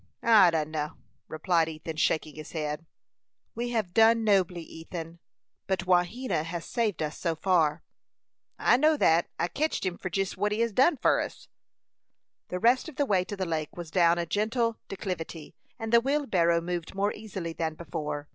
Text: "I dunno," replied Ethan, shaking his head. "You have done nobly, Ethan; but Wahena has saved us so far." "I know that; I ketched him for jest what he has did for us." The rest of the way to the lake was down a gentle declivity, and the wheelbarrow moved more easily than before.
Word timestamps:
"I 0.23 0.49
dunno," 0.49 0.97
replied 1.27 1.69
Ethan, 1.69 1.97
shaking 1.97 2.33
his 2.33 2.53
head. 2.53 2.87
"You 3.55 3.71
have 3.73 3.93
done 3.93 4.23
nobly, 4.23 4.63
Ethan; 4.63 5.19
but 5.67 5.85
Wahena 5.85 6.41
has 6.43 6.65
saved 6.65 7.03
us 7.03 7.19
so 7.19 7.35
far." 7.35 7.83
"I 8.57 8.77
know 8.77 8.97
that; 8.97 9.29
I 9.37 9.47
ketched 9.47 9.85
him 9.85 9.99
for 9.99 10.09
jest 10.09 10.37
what 10.37 10.51
he 10.51 10.61
has 10.61 10.71
did 10.73 10.99
for 11.01 11.19
us." 11.21 11.49
The 12.47 12.57
rest 12.57 12.89
of 12.89 12.95
the 12.95 13.05
way 13.05 13.23
to 13.25 13.37
the 13.37 13.45
lake 13.45 13.77
was 13.77 13.91
down 13.91 14.17
a 14.17 14.25
gentle 14.25 14.79
declivity, 14.87 15.53
and 15.77 15.93
the 15.93 16.01
wheelbarrow 16.01 16.61
moved 16.61 16.95
more 16.95 17.13
easily 17.13 17.53
than 17.53 17.75
before. 17.75 18.27